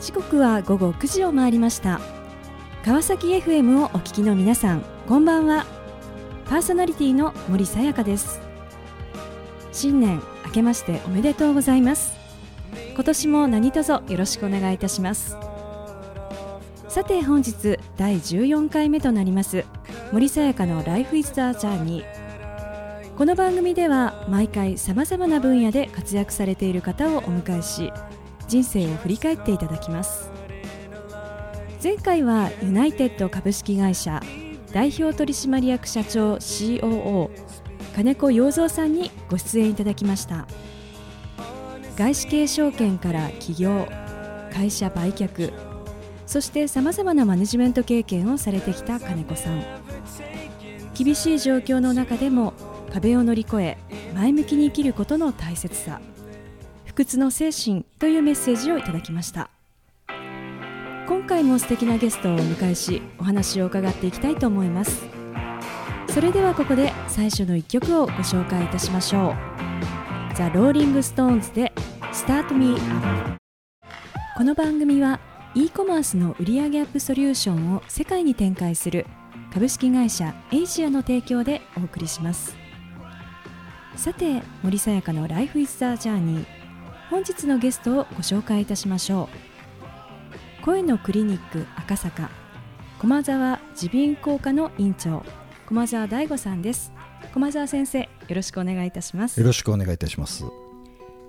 [0.00, 2.00] 時刻は午後9時を回りました。
[2.84, 5.66] 川崎 FM をお聞きの皆さんこんばんは。
[6.46, 8.40] パーソナリティの森さやかです。
[9.72, 12.16] 新年明けましておめでとうございます。
[12.94, 15.36] 今年も何卒よろしくお願いいたします。
[16.88, 19.64] さて本日第14回目となります
[20.10, 22.02] 森さやかの Life is the Journey
[23.16, 27.92] この番組では毎回さまざまな分野で活躍されている方をお迎えし
[28.48, 30.30] 人生を振り返っていただきます。
[31.82, 34.20] 前回はユナイテッド株式会社
[34.72, 37.30] 代表取締役社長 COO
[37.94, 40.48] 金子洋三さんにご出演いただきました。
[41.96, 43.86] 外資系証券から起業
[44.52, 45.52] 会社売却
[46.26, 49.62] そしてさまざまなマネジメント経験をされてきた金子さん。
[50.94, 52.54] 厳しい状況の中でも
[52.92, 53.78] 壁を乗り越え
[54.14, 56.00] 前向きに生きることの大切さ。
[56.98, 59.50] 不屈の精神というメッセージをいただきました。
[61.06, 65.06] 今回も素敵なゲストをお迎えしお話を伺っていきたいと思います。
[66.08, 69.36] それではここで最初の一曲をご紹介いたしましょ
[70.32, 70.34] う。
[70.34, 71.72] ザ・ローリング・ストーンズで
[72.12, 73.38] Start Me Up
[74.36, 75.20] この番組は
[75.54, 79.06] e コマースの売上アップソリューションを世界に展開する
[79.54, 82.56] 株式会社エイジアの提供でお送りします。
[83.94, 86.57] さて森さやかの Life is the Journey
[87.10, 89.30] 本日のゲストをご紹介いたしましょ
[90.62, 90.64] う。
[90.64, 92.28] 声のクリニック赤坂。
[92.98, 95.24] 駒沢耳鼻咽喉科の院長
[95.66, 96.92] 駒沢大吾さんです。
[97.32, 99.40] 駒沢先生よろしくお願いいたします。
[99.40, 100.44] よろしくお願いいたします。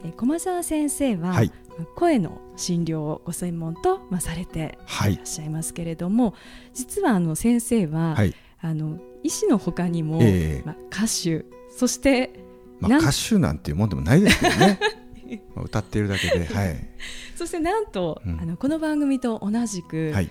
[0.03, 1.52] え駒沢先生は、はい、
[1.95, 5.16] 声の診療をご専門と、まあ、されてい。
[5.16, 6.33] らっしゃいますけれども、はい、
[6.73, 12.33] 実はあの先生は、はい、あの医師のほかにも、えー、まあ、歌手そして
[12.80, 14.80] まあ、歌手なんていうもんでもないですけどね
[15.55, 16.89] まあ歌っているだけで、 はい、
[17.35, 20.30] そしてなんと、うん、あのこの番組と同じく、はい。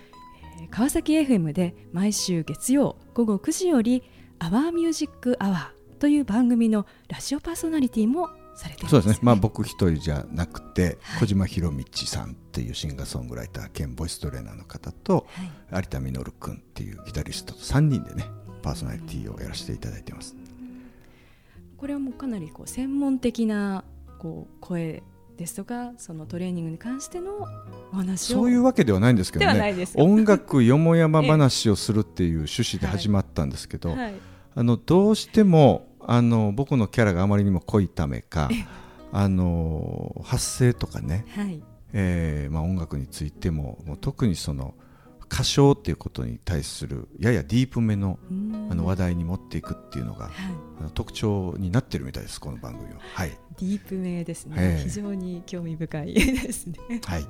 [0.61, 4.03] えー、川崎 FM で毎週月曜午後9時より
[4.39, 18.25] 「アワーミュージックアワー」という番組のラジオパーソナリティもされて、ね、そうですね、まあ、僕一人じゃなくて、はい、小島博道さんっていうシンガーソングライター兼ボイストレーナーの方と、はい、有田稔君っていうギタリストと3人でね
[18.61, 20.35] パーソナリティをやらせていただいてます。
[21.77, 23.85] これはもうかなりこう専門的な
[24.19, 25.01] こう声
[25.37, 27.47] ですとかそのトレーニングに関しての
[27.93, 29.87] お話そういうわけではないんですけどね。
[29.95, 33.97] 音楽よもやま話をするっていう趣旨で始まったんですけど、はい。
[33.99, 34.13] はい、
[34.55, 38.49] あのどうしてもあの僕のキャラがあまりにも濃いためか
[39.13, 41.63] あの発声とかね、はい。
[41.93, 44.75] えーまあ、音楽についてももう特にその
[45.31, 48.19] 歌唱っていうことに対するややディープめの
[48.69, 50.33] あの話題に持っていくっていうのが、はい、
[50.93, 52.99] 特徴になってるみたいですこの番組は。
[53.13, 53.29] はい、
[53.59, 56.77] ディープめですね、えー、非常に興味深いですね。
[57.05, 57.25] はい。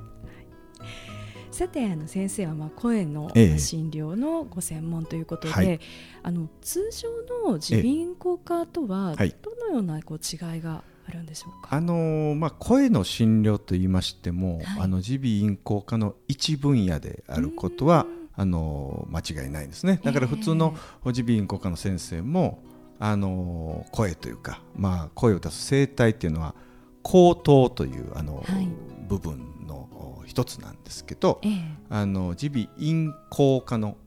[1.52, 5.80] さてあの先生はまあ声の診療のご専門ということで、えーはい、
[6.24, 7.10] あの通常
[7.44, 18.06] の耳鼻咽喉科とはどのようなこう違いがあるんでしょうか、あのまあ、声の診療といいましても、はい、あの耳鼻咽喉科の一分野であることは
[18.36, 20.00] あの間違いないですね。
[20.04, 22.64] だから普通の耳鼻咽喉科の先生も、
[23.00, 26.54] あの声というか、まあ、声を出す声帯っていうのは
[27.02, 28.68] 口頭というあの、はい、
[29.08, 33.98] 部分の一つなんですけど、えー、あの耳鼻咽喉科の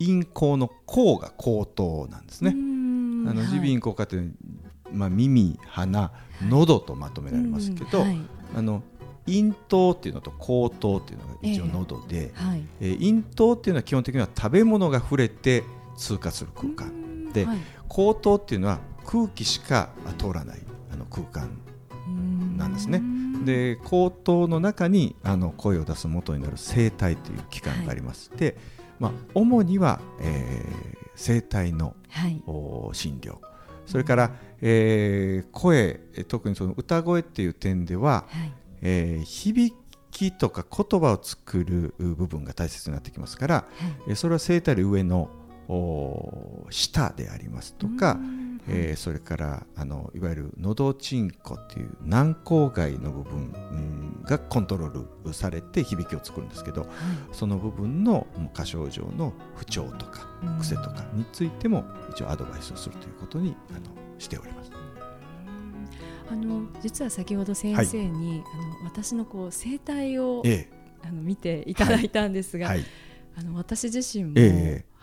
[0.00, 2.50] 咽喉の喉が口頭なんですね。
[2.50, 4.16] あの耳鼻咽喉科って
[4.92, 6.12] まあ、耳鼻
[6.48, 8.18] 喉とまとめられますけど、はい、
[8.56, 8.82] あの
[9.26, 15.64] 咽頭っていうのと口頭っていうのが一応喉で、えーはい、えー、咽頭っていうのは基本的には食べ物が触れて
[15.96, 17.32] 通過する空間。
[17.32, 20.60] で、はい、口頭っていうのは空気しか通らない
[20.92, 21.50] あの空間
[22.56, 23.02] なんですね。
[23.44, 28.54] で口頭の中にあの声を出す元になる声帯という器官がありまして、はい、
[28.98, 32.42] まあ、主には、えー、声帯の、はい、
[32.92, 33.36] 診療
[33.88, 35.94] それから、えー、声
[36.28, 39.74] 特にその歌声っていう点では、はい、えー、響
[40.10, 43.54] きとか言葉を作る部分が大切になってきますから、
[44.06, 45.30] はい、それは声帯より上の
[46.70, 48.18] 舌でありますとか、
[48.68, 56.90] えー、それからあのいわゆるのどちんこっていう軟口蓋の部分、うん、がコントロールされて響きを作るんですけど、はい、
[57.32, 60.28] その部分の歌唱上の不調とか
[60.60, 63.80] 癖とかについても一応アドバイスをするということにあの
[64.18, 64.70] しております。
[66.30, 72.84] あの実は先ほど先生に、はい、あの私のこう声帯を、ええ、あの見ていただいたんですが、はい、
[73.34, 74.32] あの私自身も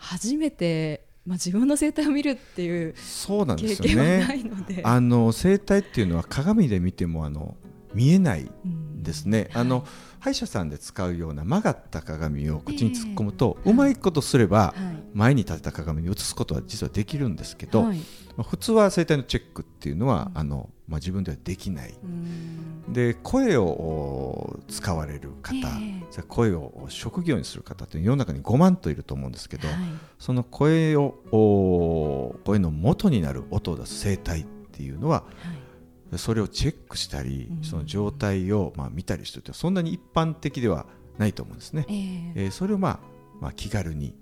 [0.06, 7.56] 初めて、まあ、自分の声帯を見るっていう経験はないので、ね、あの声帯っていうのは鏡で見てもあの
[7.96, 8.50] 見えない
[9.02, 9.86] ですね、あの
[10.20, 14.74] 歯医者さんで使うような曲がった鏡を口に突っ込むと、うまいことすれば
[15.14, 17.92] 前に立てた鏡に移すことは実はできるんですけど、ま
[18.38, 21.94] あ、普通は声帯のチェックっていうのは、あのまあ、自分ではできない。
[22.88, 25.56] で声を使われる方、
[26.10, 29.68] じゃ声を職業にする方って世の中に5万といると思うんですけど、
[30.18, 31.14] その声を
[32.44, 35.24] 声の元になる音を出す声帯っていうのは、
[36.16, 40.86] それをチェックしたり、その状態をまあ見たりするとそんなに一般的では
[41.18, 41.86] ないと思うんですね。
[41.88, 43.00] えー、えー、それをまあ、
[43.40, 44.14] まあ、気軽に、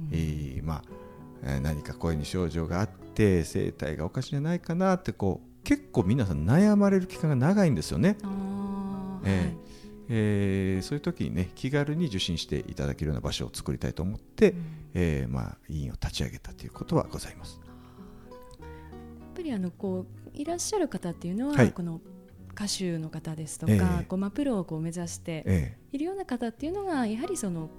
[0.00, 0.82] うん、えー、ま
[1.44, 8.16] あ、何か声に症状があって声帯がおかしいんじゃないかなってこう結構皆さん悩まれる期間が長いんですよね。
[9.24, 9.56] えー、はい
[10.14, 14.58] えー、そういう時にね気軽に受診していただけるような場所を作りたいと思って、うん、
[14.94, 17.60] えー、まあ、委員を立ち上げたということはございます。
[18.60, 22.00] やっぱりあのこういらっしゃる方っていうのは、はい、この
[22.54, 27.70] 歌手の方ですとか、えー、ごまプロをこう目指しているような方っていうのがやはりその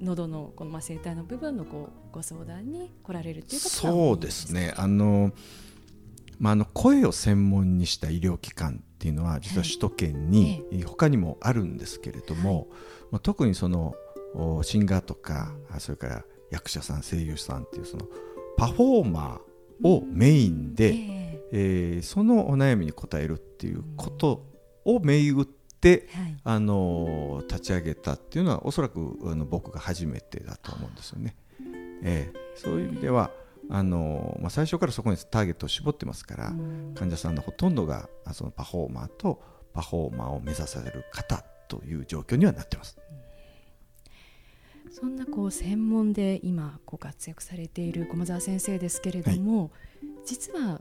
[0.00, 4.74] 喉のこのまあ声帯の部分のこうご相談に来られるっていう方そうですね。
[4.76, 5.32] あの、
[6.38, 12.66] まあ、あの声を専門にした医療機関っていうのは実は首都圏に他にもあるんですけれども、はい、
[13.12, 13.94] まあ、特にその
[14.62, 18.06] シンガーとかそれから役者さん声優さんっていうその
[18.56, 20.94] パフォーマーをメインで、う
[21.26, 24.46] んえーえー、そのお悩みに応えるっていうこと
[24.84, 31.36] を銘打って、はい、あの立ち上げたっていうのはおそらくあの僕が初めてだと思うんですよね。
[32.02, 33.30] えー、そういう意味では
[33.72, 36.52] あのまあ、最初からそこにターゲットを絞ってますから、
[36.96, 39.40] 患者さんのほとんどがそのパフォーマーと
[39.72, 42.98] パフォーマーを目指される方という状況にはなってます。
[44.90, 49.70] そんなこう専門で今ご活躍されている駒澤先生ですけれども、はい、
[50.26, 50.80] 実は松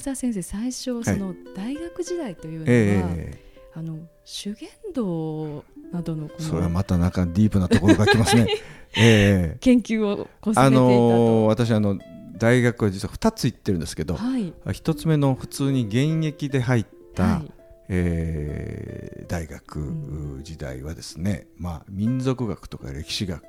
[0.00, 2.64] 田先生最初その大学時代という
[2.94, 3.38] のは、はいえ。
[3.74, 8.46] ー、あの修験道などのそれはまたなんかディープなところがきますね、
[8.96, 11.98] えー、研究をあの私あの
[12.36, 17.52] 大学は実は2つ行ってるんですけど、はい、1つ目の普通に現役で入った、はい、
[17.88, 23.44] えー、大学時代はですね、うん、まあ、民族学とか歴史学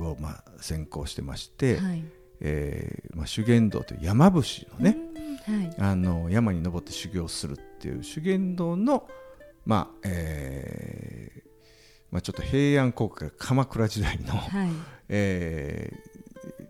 [0.00, 2.04] を、まあ、専攻してまして、はい
[2.40, 4.44] えーまあ、修験道という山伏
[4.78, 4.96] のね、
[5.46, 9.08] はい、あの山に登って修行するっていう修験道の、
[9.64, 11.42] まあえー
[12.10, 14.70] まあ、ちょっと平安国家鎌倉時代の、はい、
[15.08, 15.92] え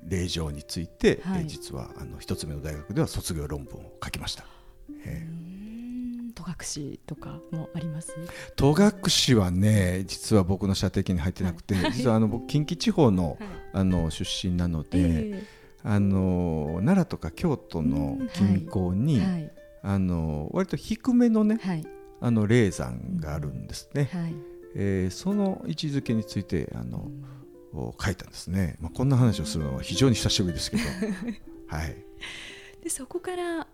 [0.06, 4.44] ー、霊場について、はい、えー、実はあの一つ目の大学では卒業論文を書きました。
[5.04, 5.46] えー。
[6.36, 6.44] 戸
[6.76, 8.14] 隠とかもあります？
[8.56, 13.38] 戸隠はね実は僕の射程に入ってなくて、はい、実はあの僕近畿地方の,、
[13.72, 15.44] あの出身なので、えー、
[15.88, 19.52] あの奈良とか京都の近郊に、はい、
[19.82, 21.86] あの割と低めのね、はい、
[22.20, 24.34] あの霊山があるんですね、はい。
[24.74, 27.08] えー、その位置づけについてあの、
[27.72, 30.82] うん、書いたんですね、まあ、こんな話をするのは非常に久しぶりですけど、
[31.68, 31.96] はい、
[32.82, 33.68] でそこから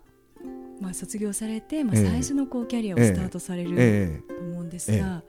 [0.81, 5.23] まあ、卒業されて、まあ、最初のこうキャリアをスタートされると思うんですが、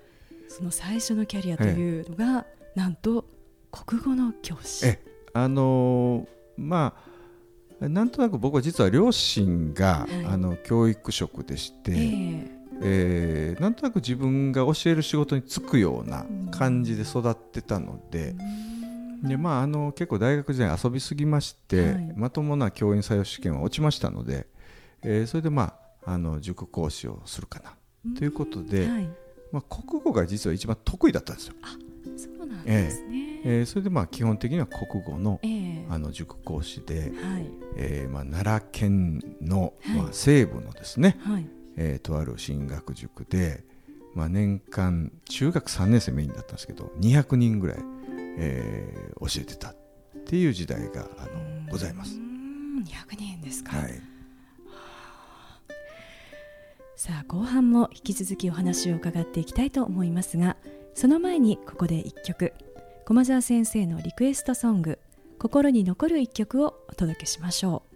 [0.48, 3.24] その最初のキャリアというのが、なんと
[3.70, 4.86] 国語の教師。
[5.32, 6.94] あのーま
[7.80, 12.50] あなんとなく僕は実は両親が、はい、あの教育職でして、えー
[12.82, 18.34] えー、なんとなく自分が教える仕事に就くような感じで育ってたので。
[19.22, 24.46] でまあ、あの結構大学時代遊びすぎまして、はい、まともな教員採用試験は落ちましたので、
[25.02, 27.74] えー、それで、まあ、あの塾講師をするかな
[28.18, 29.08] ということで、はい、
[29.50, 31.54] まあ、国語が実は一番得意だったんですよ。
[32.06, 35.40] あそうなんですね、えーえー、それでまあ基本的には国語の,、
[35.90, 37.46] あの塾講師で、はい。
[37.76, 41.46] えーまあ、奈良県の、まあ、西部のですね、はい。
[41.76, 43.64] えー、とある進学塾で、
[44.14, 47.78] まあ、年間中学3年生メインだったんですけど200人ぐらい、
[48.38, 49.76] えー、教えてたっ
[50.24, 52.14] ていう時代があのございます。
[52.14, 54.14] 200人ですか、はい。
[56.96, 60.56] さあ後半も引き続きお話を伺っていきたいと思いますが
[60.94, 62.52] その前にここで1曲。
[63.04, 64.98] 駒澤先生のリクエストソング。
[65.38, 67.94] 心に残る一曲をお届けしましょう。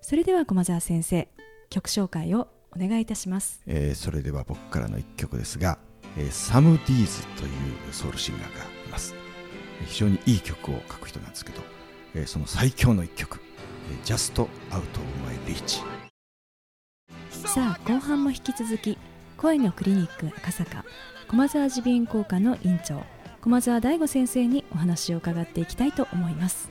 [0.00, 1.28] それでは駒澤先生
[1.68, 5.78] 曲紹介をお願いいたします、えー、それでは僕からの一曲ですが、
[6.16, 7.50] えー、サム・ディーズという
[7.92, 9.14] ソウルシンガーがいます。
[9.86, 11.60] 非常にいい曲を書く人なんですけど、
[12.14, 13.40] えー、その最強の一曲
[14.04, 14.46] 「Just Out
[14.78, 14.86] of
[15.24, 15.82] My Reach」
[17.30, 18.96] さあ後半も引き続き
[19.36, 20.84] 声のクリニック赤坂
[21.28, 23.04] 駒澤耳鼻咽喉科の院長
[23.42, 26.70] 駒澤大吾先生にお話を伺っていきたいと思います、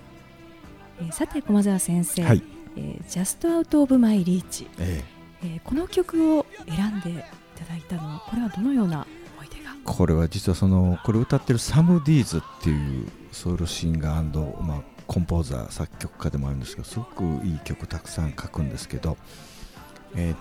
[0.99, 2.41] えー、さて駒澤先生、はい、
[2.75, 7.23] えー、Just Out of My Reach、えー、えー、この曲を選んで
[7.55, 9.05] ただいたのはこれはどのような
[9.37, 9.69] 思い出が？
[9.83, 19.17] これは実はそのこれ歌ってるサム・ディーズっていうソウルシンガー、まあ、コンポーザー作曲家でもあるんですけどすごくいい曲たくさん書くんですけど、
[20.15, 20.37] えー、っ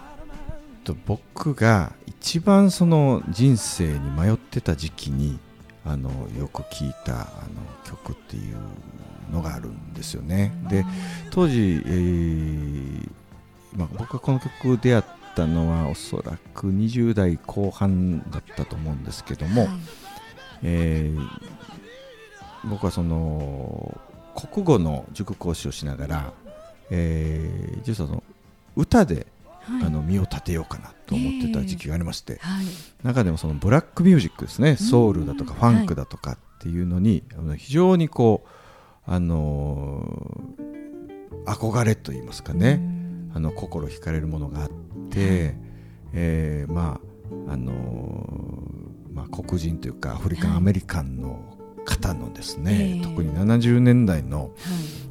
[0.84, 5.38] と僕が一番その人生に迷ってた時期に
[5.84, 7.26] あのよく聴いたあの
[7.84, 8.56] 曲っていう
[9.32, 10.52] のがあるんですよね。
[10.68, 10.84] で
[11.30, 13.10] 当時、えー
[13.76, 19.70] まあ、僕がこの曲出会ったのはおそらく20代後半だったと思うんですけども、はい、
[20.62, 24.00] えー、僕はその
[24.34, 26.32] 国語の塾講師をしながら、
[26.90, 28.22] えー、実はその
[28.76, 29.26] 歌で、はい、
[29.83, 32.40] あの身を立てようかなと思ってた時期がありまして、
[33.02, 34.76] 中でもそのブラックミュージックですね。
[34.76, 38.49] ソウルだとかファンクだとかっていうのに、はい、非常にこう
[39.06, 42.80] あのー、憧れと言いますかね。
[43.35, 44.68] あの心惹かれるものがあっ
[45.11, 45.56] て、
[46.12, 47.00] えー、ま
[47.49, 51.53] ああのー、まあ、黒人というかアフリカンアメリカンの
[51.84, 54.50] 方のですね、はい、特に70年代のはい、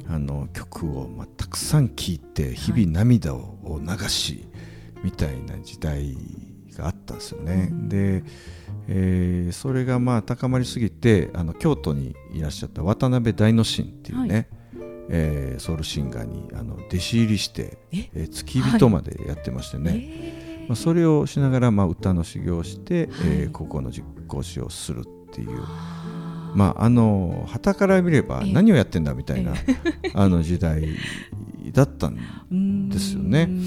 [0.08, 4.48] あの曲を、まあ、たくさん聴いて日々涙を流し、
[5.02, 6.16] みたいな時代
[6.76, 7.68] があったんですよね。
[7.70, 8.24] うん、で
[8.86, 14.46] えー、それがまあ高まりすぎてあの京都にいらっしゃった渡辺大之進っていうね、はい、
[15.08, 18.10] えー、ソウルシンガーにあの弟子入りして、え？
[18.14, 20.00] えー、付き人までやってましてね、はい、
[20.68, 25.62] まあ、それをしながらまあ歌の修行をして、はい、えー、高校の実行師をするっていう。
[26.54, 29.54] まああの旗から見れば何をやってんだみたいな、
[30.14, 30.88] あの時代
[31.72, 33.48] だったんですよね。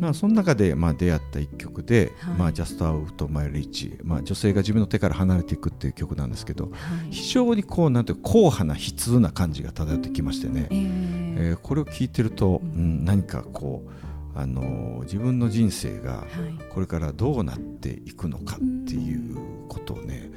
[0.00, 2.34] まあ、その中でまあ出会った一曲で「はい。
[2.36, 6.72] まあ、Just Out My Reach」まあ、女性が自分の手から離れていくっていう曲なんですけど、はい、
[7.10, 13.90] 非常にこうなんて硬派な悲痛な感じが漂ってきましてね、えー、えー、これを聞いてると、うん、何かこう
[14.34, 16.24] あの自分の人生が
[16.70, 19.36] これからどうなっていくのかっていう
[19.68, 20.30] ことをね、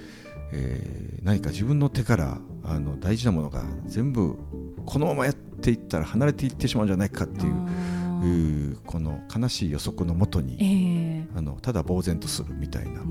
[0.52, 4.38] えー、何か自分の手からあの大事なものが全部
[4.86, 8.78] このままやっていったら離れていってしまうんじゃないかっていう。
[8.86, 13.02] この悲しい予測のもとに、えー、あのただ呆然とするみたいな、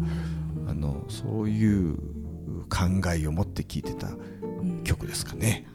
[0.69, 1.97] あのそういう
[2.71, 4.09] 考えを持って聴いてた
[4.85, 5.67] 曲ですかね。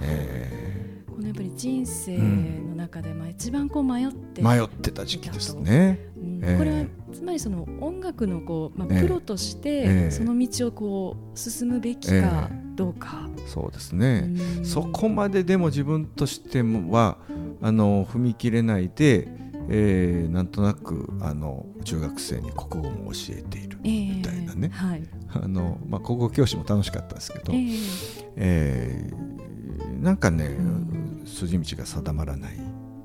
[0.00, 6.08] えー、このやっぱり人生の中で、まあ、一番こう迷って迷ってた時期ですね。
[6.16, 14.30] うん、これはつまりその音楽のこう、まあ、プロとしてその道をこう進むべきかどうか、えー、そうですね、
[14.62, 17.18] そこまででも自分としては
[17.60, 19.28] あの踏み切れないで、
[19.68, 25.02] えー、なんとなくあの中学生に国語も教えているみたいなね、えーはい、
[25.34, 32.56] あのまあ、国語教師も楽しかったですけど、えー、えー、なんかね、うん、筋道が定まらない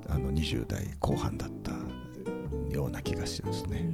[0.08, 1.72] あの20代後半だった
[2.74, 3.90] ような気がしてますね。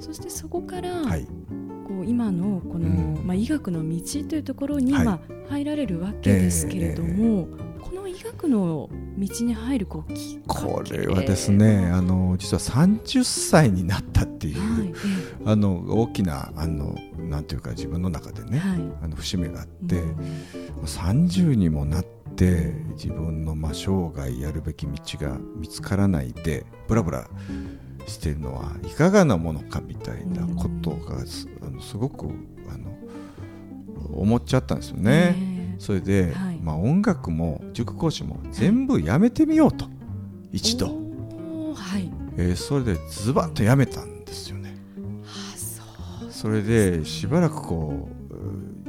[0.00, 1.26] そしてそこから、はい、
[1.86, 14.92] こう今のこの、うん、まあ、医学の道というところに、はい、まあ、入られるわけですけれども、えーこの医学の道に入るこうきこれはですねあの実は30歳になったっていう、はい、
[15.46, 20.44] あの大きなあのなんていうか自分の中でね、はい、あの節目があって、うん、
[20.84, 24.94] 30にもなって自分のまあ生涯やるべき道
[25.26, 27.28] が見つからないでブラブラ
[28.06, 32.26] してるのはいかがなものかみたいなことがす,、あのすごく
[32.72, 32.96] あの
[34.12, 35.76] 思っちゃったんですよね。
[35.78, 39.90] それで、はい、まあ、音楽も塾講師も全部やめてみようと、は
[40.52, 40.88] い、一度、
[41.74, 42.10] はい。
[42.36, 44.76] えー、それでズバッとやめたんですよね。
[46.28, 48.19] それでしばらくこう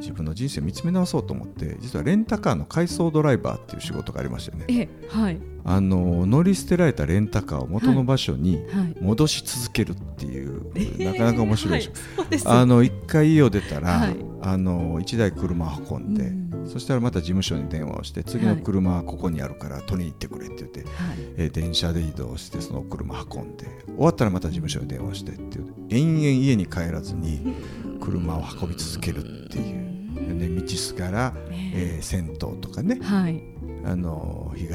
[0.02, 4.90] 自分の人生見つめ直そうと思って実はレンタカーの改装ドライバーっていう仕事がありましたよね。
[5.08, 8.66] はい、あの乗り捨てられたレンタカーを元の場所に
[9.00, 11.92] 戻し続けるっていう、はいなかなか面白いでしょ、
[12.32, 16.52] えー、あの一回家を出たら、あの1台車運んで、うん。
[16.68, 20.90] そしたらまた事務所に電話をして次の車はここにあるから取りに行ってくれって言って、はい、
[21.38, 27.56] えー、電車で移動してその車運んで終わったらまた事務所に電話してっていう延々家に帰らずに
[28.00, 29.91] 車を運び続けるっていう。
[30.34, 33.42] ね、道すがら、えー、銭湯とかね、はい、
[33.86, 34.74] あの日帰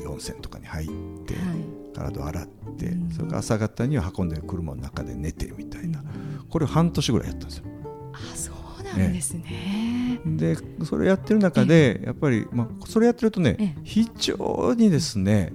[0.00, 0.88] り温泉とかに入っ
[1.26, 6.02] て、はい、体を洗って、それから朝方には運んでる車の中で寝てみたいな、
[6.48, 7.64] これを半年ぐらいやったんですよ。
[8.12, 10.20] あそうなんですね。
[10.24, 15.52] でそれやってる中でやっぱり、まあ、それやってるとね非常にですね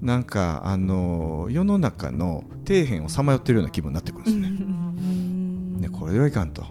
[0.00, 5.88] なんかあの世の中の底辺をさまよってるような気分になってくるんですね。
[5.88, 6.64] ねこれではいかんと。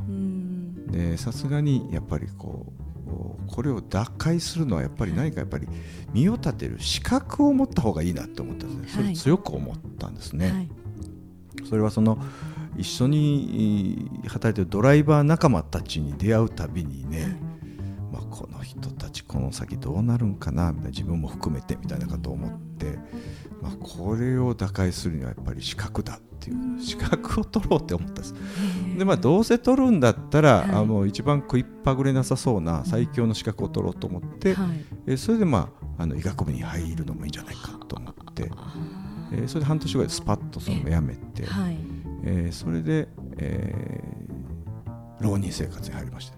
[0.93, 2.71] でさすがにやっぱりこ
[3.07, 5.67] うこれを打開するのはやっぱり何かやっぱり
[6.13, 10.51] 身を立てる資格を持った方がいいなと思ったんですね、それ強く思ったんですね。
[10.51, 10.69] はい。
[11.67, 12.17] それはその
[12.77, 17.37] 一緒に働いてるドライバー仲間たちに出会うたびにね、
[18.13, 22.99] まあ、この人たちこの先どうなるんかなみたいな自分も含めてみたいなことを思って、
[23.59, 28.35] まあ、これを打開するにはやっぱり資格だっていう資格を取ろうって思ったんです。
[28.97, 34.67] でまあどうせ取るんだったら、はい、あの一番食いっぱぐれなさそうな最強の資格を取ろうと思って、はい、
[35.07, 38.51] えそれでまああの医学部に入るのもいいんじゃないかと思って、
[39.31, 41.77] えー、それで半年ぐらスパッとその辞めて、はい、
[42.25, 46.37] えー、それで、えー、浪人生活に入りました、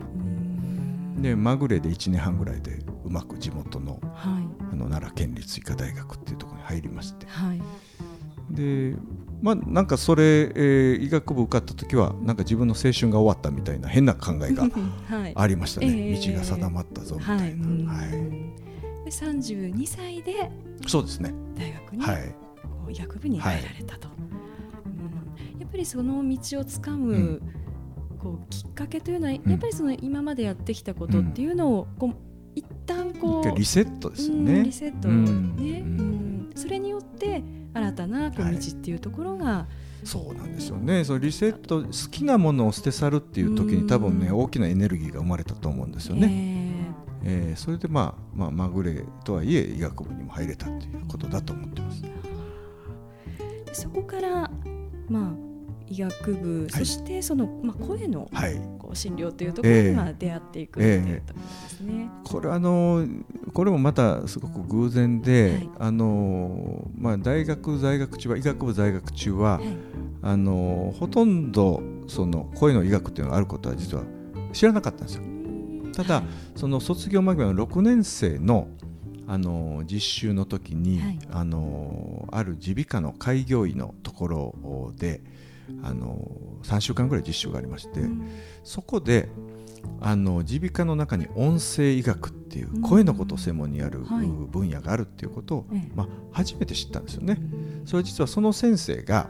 [1.15, 7.61] でまぐれで1年半ぐらいでうまく地元の,、はい、あの奈良県立医科大学っていうところに入りまして、はい、
[8.49, 8.95] で
[9.41, 14.67] まあなんかそれ、えー、医学部受かった時はなんか自分の青春が終わったみたいな変な考えが
[15.35, 17.93] ありましたね、はい、道が定まったぞみたいな。
[17.93, 18.21] はい、はい、
[19.09, 20.51] 32歳で
[20.87, 21.33] そうですね。
[21.55, 22.35] 大学に、はい、
[22.91, 24.09] 医学部に入られたと。
[25.59, 27.41] やっぱりその道をつかむ、うん、
[28.25, 32.15] こうきっかけというのは、やっぱりその今までやってきたことっていうのをこう
[32.55, 36.49] 一旦こうリセットですね、リセットね、うん。
[36.55, 39.67] それによって新たなこう道っていうところが、は
[40.03, 41.03] い、そうなんですよね。
[41.03, 46.27] そのリセット好きなものを捨て去るっていう時に多分ね大きなエネルギーが生まれたと思うんですよね。
[47.23, 47.27] え。
[47.27, 52.03] ー、えー、それでまあ、まあ、まぐれとはいえ医学部にも入れたということだと思ってます。
[53.73, 54.49] そこから
[55.09, 55.54] まあ
[55.87, 58.29] 医学部、はい、そしてその、まあ、声の、
[58.79, 62.09] こう診療というところに、まあ、出会っていくというところですね。
[62.25, 63.05] えー、これあの
[63.53, 69.77] これもまたすごく偶然で、はい、あのまあ、大学在学中は医学部在学中は、はい、
[70.21, 74.03] あのほとんどその声の医学っていうのがあることは実は
[74.53, 75.23] 知らなかったんですよ。
[75.95, 76.23] ただ、
[76.55, 78.67] その卒業間際の6年生の
[79.27, 85.21] あの実習の時に、はい、あのある耳鼻科の開業医のところで
[85.83, 86.19] あの
[86.63, 88.29] 3週間ぐらい実習がありまして、うん、
[88.63, 89.29] そこで
[90.01, 97.39] あの耳鼻科の中に音声医学っていう声のことを専門にやる分野があるっていうことを、まあ、初めて知ったんですよね。
[97.85, 99.29] それ実はその先生が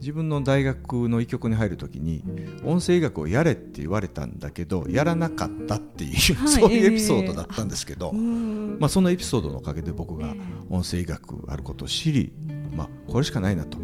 [0.00, 2.22] 自分の大学の医局に入るときに
[2.64, 6.16] 音声医学をやれって言われたんだけどやらなかったっていう、
[6.48, 10.34] そういうエピソードだったんですけど、まあ、そのエピソードのおかげで僕が
[10.68, 12.32] 音声医学あることを知り、
[12.76, 13.78] まあ、これしかないなと。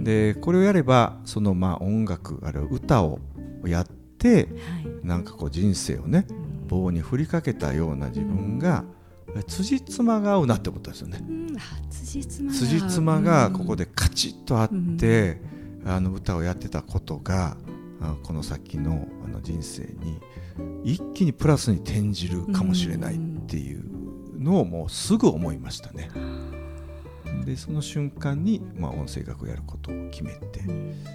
[0.00, 3.18] でこれをやればそのまあ音楽あるいは歌を
[3.66, 4.48] やって、はい、
[5.02, 6.26] なんかこう人生をね
[6.68, 8.84] 棒に振りかけたような自分が、
[9.46, 11.20] 辻褄が合うなって思ったんですよね。
[12.52, 15.40] 辻褄がここでカチッとあって、
[15.84, 17.56] あの歌をやってたことが
[18.22, 20.20] この先のあの人生に
[20.84, 23.84] 一気にプラスに転じるかもしれないっていう
[24.38, 26.10] のをもうすぐ思いましたね。
[27.44, 30.60] でその瞬間に、まあ、音声学をやることを決めて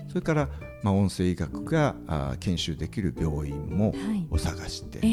[0.07, 0.49] それから、
[0.81, 3.93] まあ、音声医学があ研修できる病院も
[4.31, 5.11] を探して、はいえ。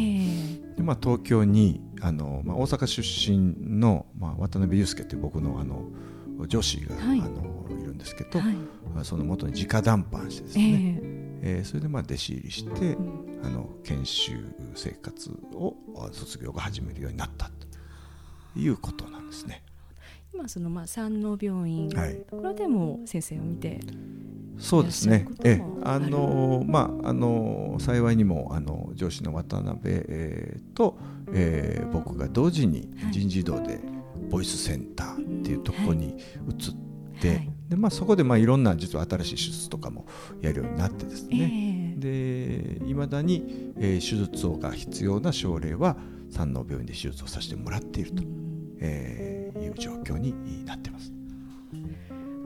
[0.74, 5.84] ー、でまあ、東京にあの、まあ、大阪出身の、まあ、渡辺裕介っていう僕のあの
[6.46, 11.00] 女子が、はい、あのいるんですけど、はい、その元に直談判してですね、
[11.42, 14.32] えー、えー、それでまあ弟子入りして、うん、あの研修
[14.74, 15.76] 生活を
[16.12, 19.62] 卒業が始めるようになったということなんですね。
[20.40, 23.78] 今そのまあ山王病院のところでも先生を見て、
[24.58, 25.28] そうですね。
[25.44, 30.96] え、あのまああの幸いにもあの上司の渡辺、えー、と、
[31.34, 33.80] えー、僕が同時に人事異動で
[34.30, 36.16] ボイスセンターっていうところに
[36.48, 40.06] 移って、はい、でまあそこでまあいろんな実は新しい手術とかも
[40.40, 41.94] やるようになってですね。
[41.98, 45.98] えー、で未だに、えー、手術をが必要な症例は
[46.30, 48.22] 山王病院で手術をさせてもらっていると。
[48.78, 49.29] えー
[49.70, 51.12] いう状況になってます。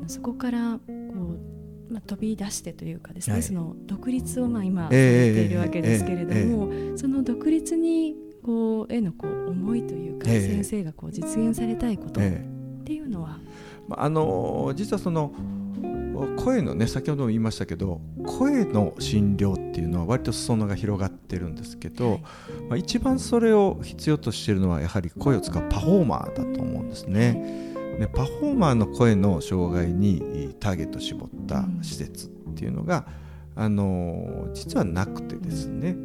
[0.07, 4.97] そこからこう、まあ、飛び出してというかですね、はい、その独立をまあ今され
[5.33, 12.25] ているわけですけれども、その独立にこうへのこう思いというか、先生がこう実現されたいことっ
[12.85, 13.39] ていうのは、
[13.89, 15.33] まあ、あの実はその
[16.37, 22.21] 声のね先ほども言いましたけど声の診療っていうのは割と裾野が広がってるんですけど、はい、
[22.69, 27.73] まあ、一番それを必要としているのはやはり声を使うパフォーマーだと思うんですね。
[27.99, 33.07] でパフォーマーの声の障害にターゲット絞った施設っていうのが、
[33.57, 35.97] うん、あの実はなくてですね、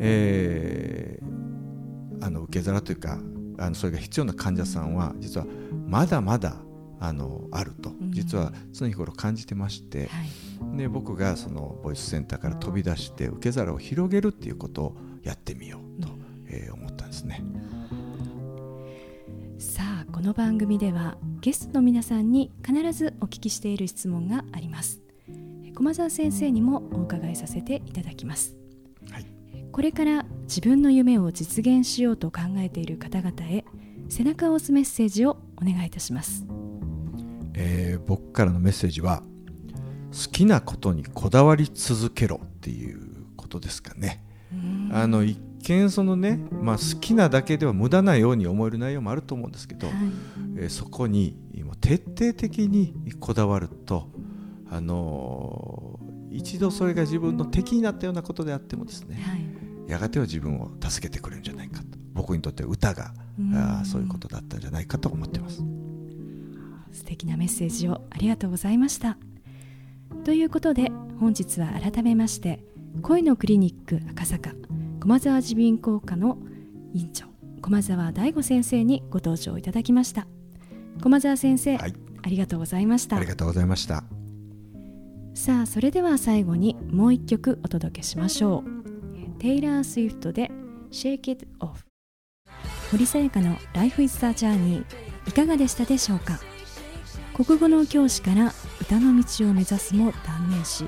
[0.00, 3.18] えー、あの受け皿というか
[3.58, 5.46] あのそれが必要な患者さんは実は
[5.86, 6.56] まだまだ
[7.00, 7.92] あのあると。
[8.10, 17.42] 実は常日頃感じてまして、はい、で僕がそのボイスセンターから飛び出して受け皿を広げるっていうことをやってみようと、うん、えー、思ったんですね。
[19.58, 25.00] さあこの番組ではゲストの皆さんに必ずお聞きしている質問があります。
[25.80, 28.54] 駒澤先生にもお伺いさせていただきます、
[29.10, 29.26] はい、
[29.72, 33.64] これから自分の夢を実現しようと考えている方々へ
[34.10, 36.44] 背中を押すメッセージをお願いいたします、
[37.54, 39.22] えー、僕からのメッセージは
[40.12, 44.24] 好きなことにこだわり続けろっていうことですかね。
[44.92, 49.96] あの一見そのね、まあ、好きなだけでは無駄なように思える内容もあると思うんですけど、はい、
[50.56, 51.36] えー、そこに
[51.80, 54.08] 徹底的にこだわると、
[54.68, 62.00] あのー、一度それが自分の敵になったようなことであってもですね、はい、やがては自分を助けてくれるんじゃないかと。
[62.12, 63.12] 僕にとって歌が
[63.54, 65.62] あそういうことだったんじゃないかと思ってます
[66.92, 69.16] 素敵なメッセージをありがとうございました。
[70.24, 72.64] ということで本日は改めまして
[73.02, 74.52] 恋のクリニック赤坂
[75.00, 76.38] 駒沢耳鼻咽喉科の
[76.92, 77.26] 院長
[77.62, 80.26] 駒沢大吾先生にご登場いただきました。
[81.02, 83.16] 駒沢先生、はい、ありがとうございました。
[83.16, 84.04] ありがとうございました。
[85.34, 89.38] さあそれでは最後にもう一曲お届けしましょう。
[89.38, 90.50] テイラー・スウィフトで
[90.90, 91.84] Shake It Off
[92.92, 94.84] 森さやかの Life is a Journey
[95.26, 96.40] いかがでしたでしょうか？
[97.34, 100.84] 国語の教師から歌の道を目指すも断念し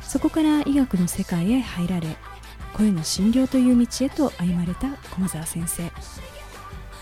[0.00, 2.16] そこから医学の世界へ入られ
[2.72, 5.90] 声の診療という道へと歩まれた駒澤先生。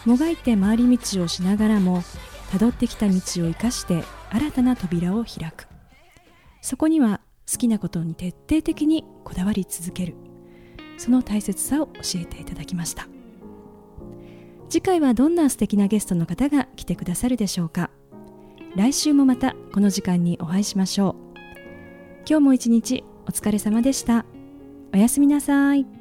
[0.04, 2.02] もがいて回り道をしながらも
[2.50, 5.66] たどってきた道を生かして新たな扉を開く。
[6.60, 10.16] そこには好きなことに徹底的にこだわり続ける。
[10.98, 13.08] その大切さを教えていただきました。
[14.68, 17.90] 次回はどんな素敵なゲストの方が来てくださるでしょうか。
[18.76, 21.30] 来週もまたこの時間にお会いしましょう
[22.28, 24.24] 今日も一日お疲れ様でした。
[24.92, 25.99] おやすみなさい。